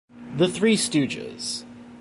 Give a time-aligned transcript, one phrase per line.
[0.35, 1.63] The Three Stooges.